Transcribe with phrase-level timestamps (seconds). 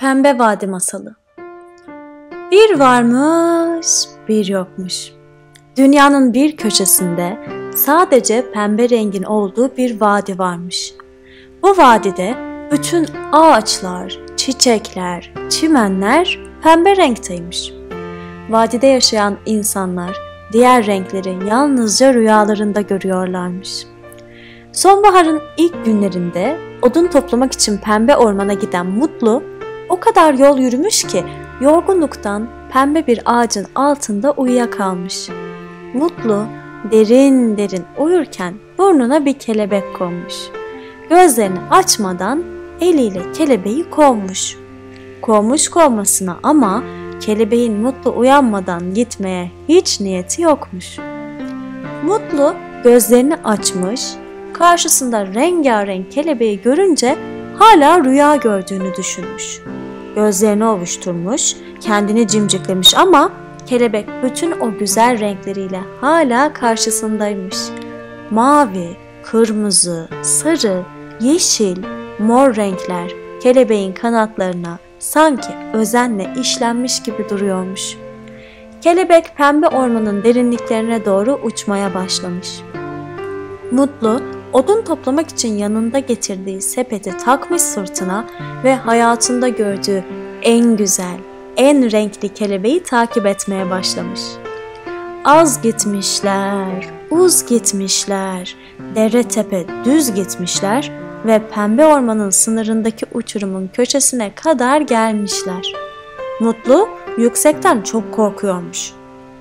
[0.00, 1.14] Pembe Vadi Masalı
[2.50, 3.86] Bir varmış,
[4.28, 5.12] bir yokmuş.
[5.76, 7.38] Dünyanın bir köşesinde
[7.74, 10.94] sadece pembe rengin olduğu bir vadi varmış.
[11.62, 12.34] Bu vadide
[12.72, 17.72] bütün ağaçlar, çiçekler, çimenler pembe renkteymiş.
[18.50, 20.16] Vadide yaşayan insanlar
[20.52, 23.86] diğer renkleri yalnızca rüyalarında görüyorlarmış.
[24.72, 29.57] Sonbaharın ilk günlerinde odun toplamak için pembe ormana giden Mutlu
[29.88, 31.24] o kadar yol yürümüş ki
[31.60, 35.28] yorgunluktan pembe bir ağacın altında uyuyakalmış.
[35.94, 36.46] Mutlu
[36.90, 40.34] derin derin uyurken burnuna bir kelebek konmuş.
[41.10, 42.44] Gözlerini açmadan
[42.80, 44.56] eliyle kelebeği kovmuş.
[45.22, 46.82] Kovmuş kovmasına ama
[47.20, 50.98] kelebeğin Mutlu uyanmadan gitmeye hiç niyeti yokmuş.
[52.04, 54.02] Mutlu gözlerini açmış,
[54.52, 57.16] karşısında rengarenk kelebeği görünce
[57.58, 59.60] hala rüya gördüğünü düşünmüş.
[60.14, 63.32] Gözlerini ovuşturmuş, kendini cimciklemiş ama
[63.66, 67.56] kelebek bütün o güzel renkleriyle hala karşısındaymış.
[68.30, 70.82] Mavi, kırmızı, sarı,
[71.20, 71.76] yeşil,
[72.18, 77.96] mor renkler kelebeğin kanatlarına sanki özenle işlenmiş gibi duruyormuş.
[78.80, 82.60] Kelebek pembe ormanın derinliklerine doğru uçmaya başlamış.
[83.70, 84.20] Mutlu
[84.52, 88.24] odun toplamak için yanında getirdiği sepeti takmış sırtına
[88.64, 90.04] ve hayatında gördüğü
[90.42, 91.18] en güzel,
[91.56, 94.20] en renkli kelebeği takip etmeye başlamış.
[95.24, 98.56] Az gitmişler, uz gitmişler,
[98.94, 100.92] dere tepe düz gitmişler
[101.26, 105.72] ve pembe ormanın sınırındaki uçurumun köşesine kadar gelmişler.
[106.40, 106.88] Mutlu
[107.18, 108.92] yüksekten çok korkuyormuş.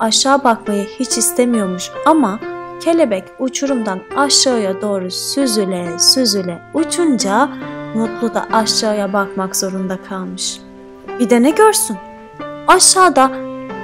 [0.00, 2.40] Aşağı bakmayı hiç istemiyormuş ama
[2.80, 7.48] kelebek uçurumdan aşağıya doğru süzüle süzüle uçunca
[7.94, 10.60] Mutlu da aşağıya bakmak zorunda kalmış.
[11.18, 11.96] Bir de ne görsün?
[12.66, 13.30] Aşağıda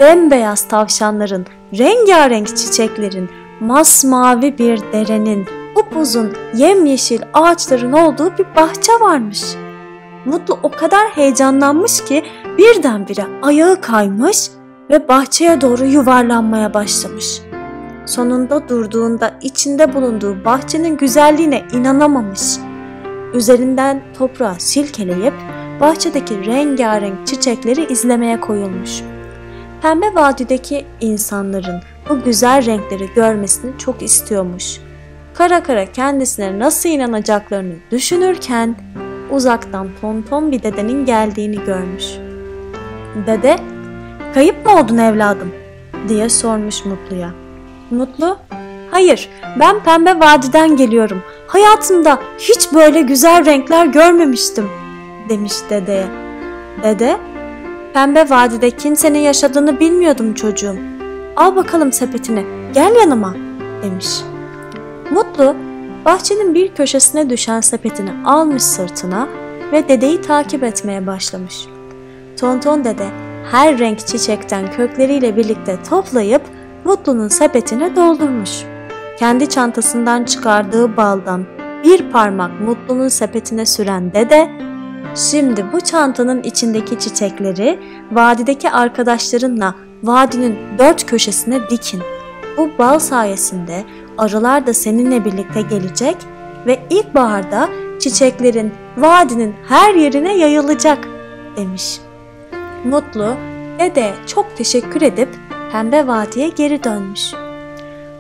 [0.01, 1.47] bembeyaz tavşanların,
[1.79, 3.31] rengarenk çiçeklerin,
[3.61, 5.47] masmavi bir derenin,
[5.77, 9.43] upuzun yemyeşil ağaçların olduğu bir bahçe varmış.
[10.25, 12.25] Mutlu o kadar heyecanlanmış ki
[12.59, 14.51] birdenbire ayağı kaymış
[14.91, 17.41] ve bahçeye doğru yuvarlanmaya başlamış.
[18.07, 22.41] Sonunda durduğunda içinde bulunduğu bahçenin güzelliğine inanamamış.
[23.35, 25.35] Üzerinden toprağı silkeleyip
[25.81, 29.03] bahçedeki rengarenk çiçekleri izlemeye koyulmuş.
[29.83, 31.81] Pembe vadideki insanların
[32.11, 34.81] bu güzel renkleri görmesini çok istiyormuş.
[35.35, 38.77] Kara kara kendisine nasıl inanacaklarını düşünürken
[39.31, 42.05] uzaktan tonton bir dedenin geldiğini görmüş.
[43.27, 43.57] Dede,
[44.35, 45.53] kayıp mı oldun evladım?
[46.09, 47.46] diye sormuş Mutlu'ya.
[47.91, 48.37] Mutlu,
[48.91, 49.29] hayır
[49.61, 51.23] ben Pembe Vadi'den geliyorum.
[51.47, 54.69] Hayatımda hiç böyle güzel renkler görmemiştim
[55.29, 56.07] demiş dedeye.
[56.83, 57.17] Dede,
[57.95, 60.77] Pembe Vadi'de kimsenin yaşadığını bilmiyordum çocuğum.
[61.37, 63.35] Al bakalım sepetini, gel yanıma
[63.83, 64.09] demiş.
[65.11, 65.57] Mutlu,
[66.05, 69.29] bahçenin bir köşesine düşen sepetini almış sırtına
[69.73, 71.67] ve dedeyi takip etmeye başlamış.
[72.41, 73.07] Tonton dede
[73.53, 76.43] her renk çiçekten kökleriyle birlikte toplayıp
[76.87, 78.51] Mutlu'nun sepetine doldurmuş.
[79.19, 81.45] Kendi çantasından çıkardığı baldan
[81.85, 84.51] bir parmak Mutlu'nun sepetine süren dede,
[85.15, 87.81] şimdi bu çantanın içindeki çiçekleri
[88.13, 92.03] vadideki arkadaşlarınla vadinin dört köşesine dikin.
[92.57, 93.85] Bu bal sayesinde
[94.19, 96.17] arılar da seninle birlikte gelecek
[96.67, 97.69] ve ilkbaharda
[97.99, 100.99] çiçeklerin vadinin her yerine yayılacak
[101.57, 102.01] demiş.
[102.85, 103.35] Mutlu
[103.79, 105.29] dede çok teşekkür edip
[105.73, 107.33] pembe vadiye geri dönmüş.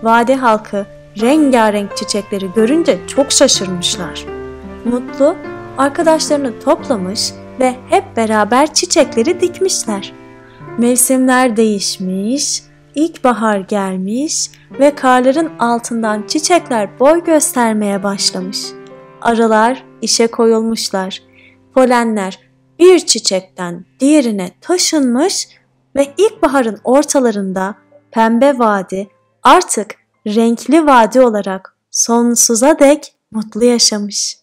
[0.02, 0.86] Vadi halkı
[1.20, 4.26] rengarenk çiçekleri görünce çok şaşırmışlar.
[4.84, 5.36] Mutlu
[5.78, 10.12] arkadaşlarını toplamış ve hep beraber çiçekleri dikmişler.
[10.78, 12.62] Mevsimler değişmiş,
[12.94, 18.58] ilkbahar gelmiş ve karların altından çiçekler boy göstermeye başlamış.
[19.22, 21.22] Arılar işe koyulmuşlar.
[21.74, 22.38] Polenler
[22.78, 25.48] bir çiçekten diğerine taşınmış
[25.96, 27.74] ve ilkbaharın ortalarında
[28.10, 29.08] Pembe Vadi
[29.42, 29.94] artık
[30.26, 34.38] renkli vadi olarak sonsuza dek mutlu yaşamış.